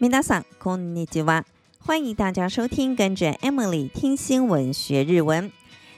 [0.00, 1.44] 皆さんこんにちは，
[1.80, 5.50] 欢迎大家收听，跟着 Emily 听新闻学日文。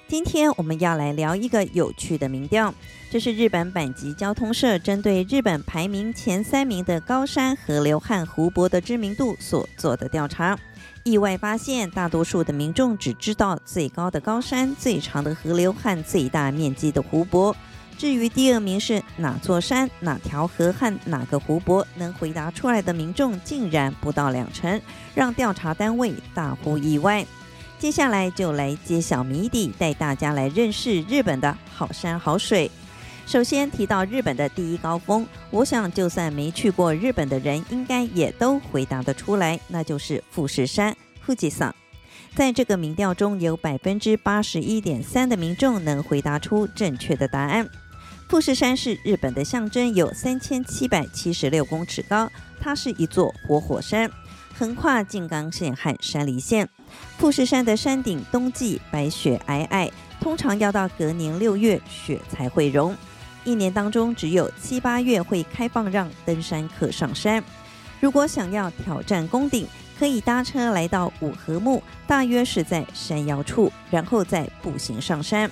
[0.08, 2.72] 今天我们要来聊一个有趣的民调，
[3.10, 10.56] 这是日本阪急交通社针对日本排名前三名的高山、河流和湖泊的知名度所做的调查。
[11.02, 17.54] 意外发现，大多数的民众只知道最高的高山、最长的河流和最大面积的湖泊。
[18.01, 24.81] 至于第二名是哪座山、哪条河和哪个湖泊，能回答出来的民众竟然不到两成，
[25.13, 27.23] 让调查单位大呼意外。
[27.77, 32.71] 接下来就来揭晓谜底，带大家来认识日本的好山好水。
[33.27, 41.75] 首先提到日本的第一高峰，我想就算没去过日本的人，应该也都回答得出来，那就是富士山富士山。
[42.33, 47.69] 在这个民调中，有百分之八十一点三的民众能回答出正确的答案。
[48.31, 52.31] 富士山是日本的象征，有三千七百七十六公尺高，
[52.61, 54.09] 它是一座活火，山。
[54.57, 56.69] 横跨静冈县和山梨县，
[57.17, 62.95] 富士山的山顶冬季白雪皑皑，通常要到隔年六月雪才会融。
[63.43, 67.43] 一年当中只有七八月会开放让登山客上山。
[67.99, 69.67] 如果想要挑战攻顶，
[69.99, 75.51] 可以搭车来到五合目，大约是在山腰处，然后再步行上山。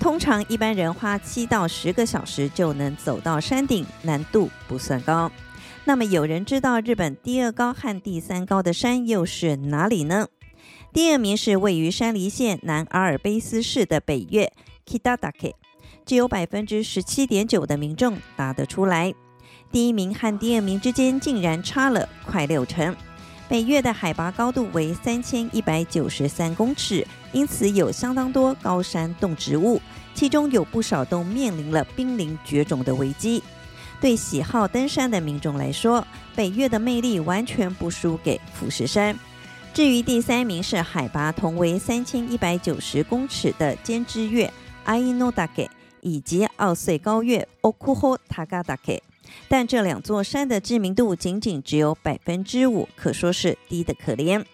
[0.00, 5.30] 通常一般人花七到十个小时就能走到山顶，难度不算高。
[5.84, 10.28] 那么有人知道日本第二高和第三高的山又是哪里呢？
[10.92, 14.52] 第二名是位于山梨县南阿尔卑斯市的北岳
[14.86, 15.54] Kita 岳，
[16.06, 19.14] 只有百分之十七点九的民众答得出来。
[19.70, 22.96] 第一名和第二名之间竟然差了快六成。
[23.48, 29.80] 北岳的海拔高度为三千一百九十三公尺，因此有相当多高山动植物，
[30.14, 33.42] 其中有不少都面临了濒临绝种的危机。
[34.00, 39.18] 对喜好登山的民众来说，北岳的魅力完全不输给富士山。
[39.72, 44.52] 至于第三名是海拔同为三千一百九十公尺的尖之岳
[44.84, 45.70] 爱の岳，
[46.02, 48.18] 以及奥穗高岳奥穂高
[48.84, 49.02] 岳，
[49.48, 54.44] 但这两座山的知名度仅仅只有百分之五，可说是低得可怜。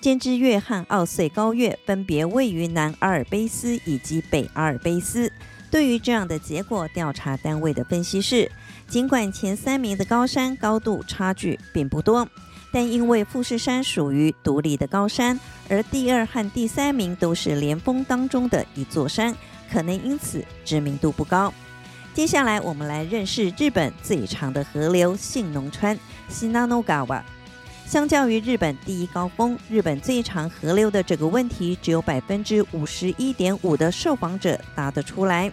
[0.00, 5.32] 菅之岳和奥穗高岳分别位于南阿尔卑斯以及北阿尔卑斯。
[5.70, 8.50] 对于这样的结果，调查单位的分析是。
[8.86, 12.28] 尽管前三名的高山高度差距并不多，
[12.70, 19.34] 但因为富士山属于独立的高山，而第二和第三名都是连峰当中的一座山，
[19.72, 21.52] 可能因此知名度不高。
[22.14, 25.98] 接下来，我们来认识日本最长的河流信浓川
[26.30, 27.20] （Shinanogawa）。
[27.84, 35.52] 相较于日本第一高峰，日本最长河流的这个问题，只有百分之五十一点五的受访者答得出来。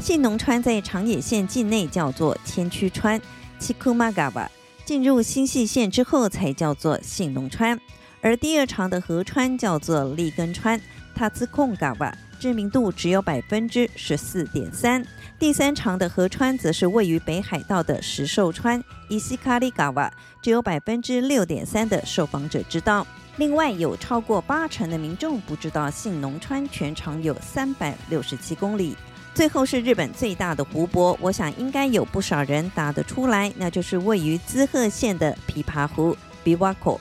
[0.00, 3.20] 信浓川在长野县境内叫做千曲川
[3.60, 4.48] （Chikumaga），
[4.84, 7.78] 进入新细县之后才叫做信浓川。
[8.20, 10.80] 而第二长的河川叫做立根川
[11.16, 15.04] （Tatsukongawa），知名度只有百分之十四点三。
[15.38, 20.10] 第三长的河川则是位于北海道的石狩川 （Ishikarigawa），
[20.42, 23.06] 只有百分之六点三的受访者知道。
[23.36, 28.96] 另外，有超过八成的民众不知道信浓川全长有三百六十七公里。
[29.34, 36.98] 最后是日本最大的湖泊，我想应该有不少人答得出来，那就是位于滋贺县的琵琶湖 （Biwako），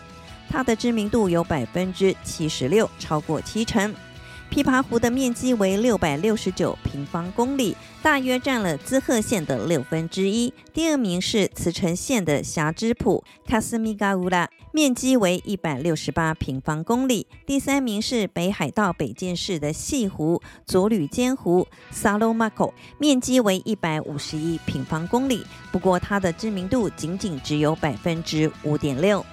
[0.49, 3.93] 它的知名度有百分之七十六，超过七成。
[4.51, 10.51] 琵琶湖的面积为六百六十九平方公里，大约占了滋贺县的六分之一。
[10.73, 17.27] 第二名是茨城县的霞之浦 （Kasumigaura），面积为一百六十八平方公里。
[17.45, 25.45] 第三名是北海道北见市的细湖佐吕间湖 （Saruman），面积为一百五十一平方公里。
[25.71, 29.23] 不过，它的知名度仅仅只有百分之五点六。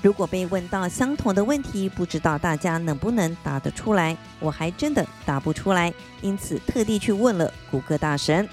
[0.00, 4.16] 如果被问到相同的问题，不知道大家能不能答得出来？
[4.38, 5.92] 我还真的答不出来，
[6.22, 8.48] 因此特地去问了谷歌大神。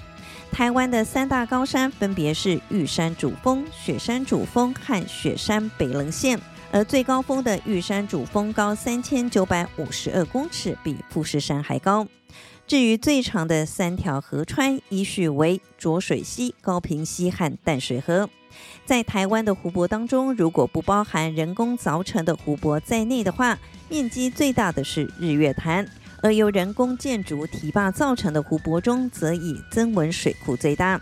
[0.50, 6.40] 台湾的三大高山分别是玉山主峰、雪山主峰和雪山北棱线，
[6.72, 12.06] 而最高峰的玉山主峰高三千九百五十二公尺，比富士山还高。
[12.66, 18.28] 至于最长的三条河川，依序为浊水溪、高平溪和淡水河。
[18.84, 23.56] 在台湾的湖泊当中，如果不包含人工凿成的湖泊在内的话，
[23.88, 25.86] 面积最大的是日月潭；
[26.20, 31.00] 而由人工建筑堤坝造成的湖泊中，则以曾文水库最大。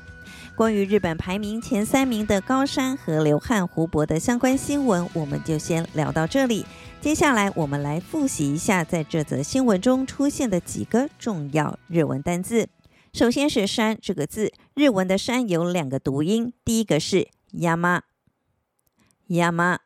[0.57, 6.65] 关于日本排名前三名的高山、和流汗湖泊的相关新闻，我们就先聊到这里。
[7.01, 12.69] 接下来，我们来复习一下在这则新闻中出现的几个重要日文单字。
[13.13, 17.29] 首先是“山”这个字，日文的“山”有两个读音，第一个是。
[17.53, 18.05] 山，
[19.29, 19.81] 山。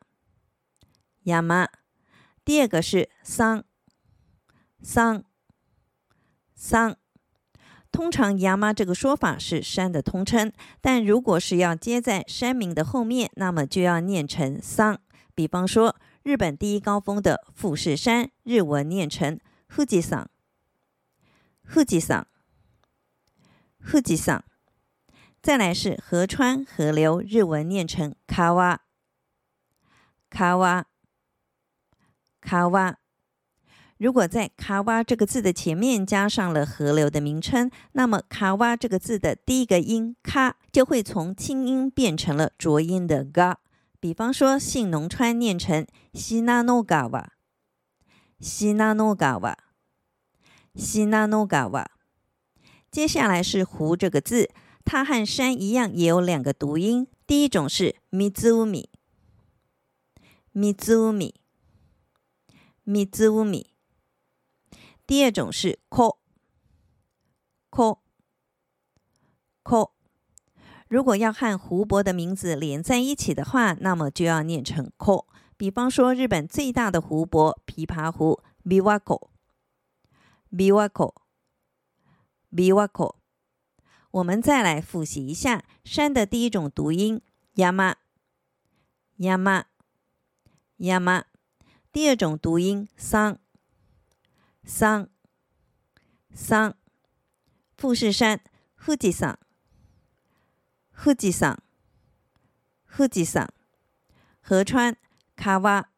[1.25, 1.71] 山。
[2.45, 3.63] 第二个是山，
[4.83, 5.23] 山，
[6.55, 6.98] 山。
[7.99, 14.97] 通常山这个说法是山的通称，但如果是要接在山名的后面，那么就要念成桑。
[15.35, 19.37] 比方说，日本第一高峰的富士山，日文念成
[19.67, 20.29] 富士山，
[21.65, 22.25] 富士山，
[23.81, 24.45] 富士山。
[25.41, 28.79] 再来是河川、河流，日文念成卡哇，
[30.29, 30.85] 卡哇，
[32.39, 32.97] 卡哇。
[33.98, 43.60] 如果在“卡哇”这个字的前面加上了河流的名称，那么“卡哇”这个字的第一个音“卡”就会从清音变成了浊音的“嘎”。
[44.00, 47.30] 比方说，信浓川念成“信浓川”，“
[48.40, 49.56] 信浓川”，“
[50.74, 51.90] 信浓川”。
[52.90, 54.50] 接下来是“湖”这个字，
[54.84, 57.06] 它和山一样，也有两个读音。
[57.26, 58.88] 第一种是“みずうみ”，“
[60.52, 61.32] みずうみ”，“
[62.84, 63.66] みずうみ”。
[65.08, 66.18] 第二种是こ，
[67.70, 67.98] こ，
[69.62, 69.90] こ。
[70.88, 75.26] 如果要和湖泊的名字连在一起的话，那么就要念成こ。
[75.56, 79.30] 比方说，日本最大的湖泊琵琶湖，琵琶湖，
[80.50, 81.14] 琵琶湖，
[82.50, 83.16] 琵琶湖。
[84.12, 87.20] 我们再来复习一下山的第一种读音，
[87.56, 87.74] 山，
[89.18, 89.66] 山，
[90.78, 91.26] 山。
[91.90, 93.38] 第二种读音，桑。
[94.64, 95.08] 桑，
[96.34, 96.74] 桑，
[97.76, 98.40] 富士山，
[98.76, 99.38] 富士山，
[100.90, 101.62] 富士山，
[102.86, 103.52] 富士山，
[104.40, 104.96] 河川，
[105.36, 105.90] 卡哇，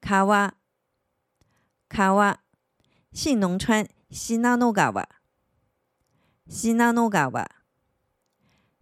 [0.00, 0.54] 卡哇，
[1.88, 2.42] 卡哇，
[3.12, 5.08] 信浓川，信浓川，
[6.48, 7.46] 信浓川，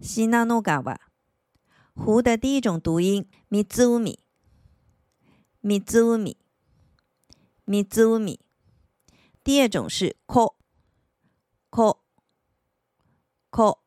[0.00, 1.00] 信浓川，
[1.94, 4.18] 湖的第一种读音，みずうみ，
[5.60, 6.36] みずうみ，
[7.64, 8.40] みずうみ。
[9.44, 10.54] 第二种是こ，
[11.70, 11.98] こ，
[13.50, 13.78] こ，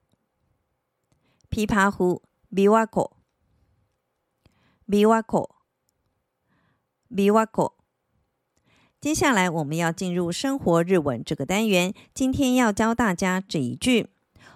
[1.49, 3.11] 琵琶湖，琵琶湖，
[4.87, 5.49] 琵琶湖，
[7.09, 7.73] 琵琶湖。
[8.99, 14.07] 接下来我们要进入生活日文这个单元，今天要教大家这一句：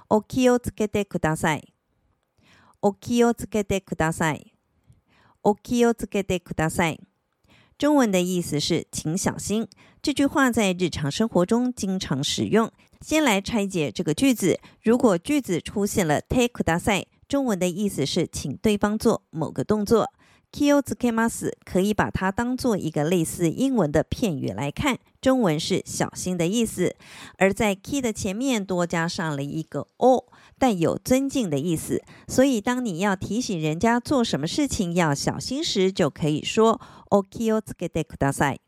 [0.08, 1.74] お気をつけてください。
[2.80, 4.54] お気をつけてください。
[5.44, 7.00] お気をつけてください。
[7.83, 9.67] 中文的意思是“请小心”。
[10.01, 12.71] 这句话在日常生活中经常使用。
[13.01, 14.61] 先来拆解这个句子。
[14.83, 20.09] 如果句子出现了 “take 大赛中文的意思是请对方做某个动作。
[20.52, 26.96] 気をつけます可以把它当做一个类似英文的片语来看，中文是小心的意思。
[27.38, 30.26] 而在 ki 的前面多加上了一个 o。
[30.60, 36.82] 带有尊敬的意思，所以当你要提醒人家做什么事情要小心时，就可以说“
[37.12, 38.60] お気をつけてください”。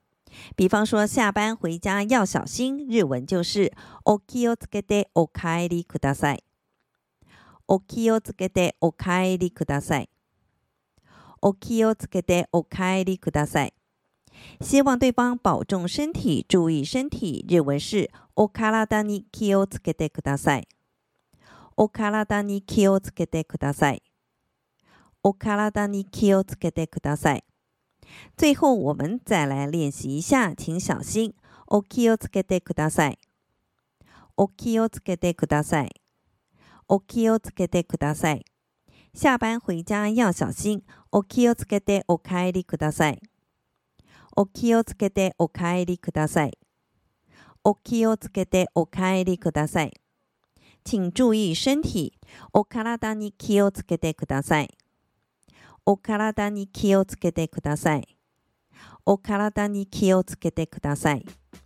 [0.56, 3.72] 比方说下班回家要小心，日文就是“
[4.04, 6.44] お気をつけてお帰りください”。
[7.68, 10.10] お気をつけてお帰りください。
[11.44, 13.74] お気をつけてお帰りください。
[14.62, 20.68] 希望对方保重身体，注意身体，日文是“お体に気をつけてください”。
[21.76, 24.04] お体に気をつけてください。
[25.24, 27.44] お体に気をつけてください。
[28.38, 31.34] 最后，我们再来练习一下，请小心。
[31.68, 33.20] お気をつけてください。
[34.36, 35.92] お気をつけてください。
[36.88, 38.44] お気をつけてください。
[39.17, 40.83] 下班回家要小心。
[41.13, 43.23] お気をつけてお帰りください。
[44.37, 46.59] お気をつけてお帰りください。
[47.63, 49.93] お気をつけてお帰りください。
[50.85, 52.19] 请注意身体。
[52.53, 54.77] お体に気をつけてください。
[55.87, 58.17] お体に気をつけてください。
[59.07, 61.25] お体に気をつけてください。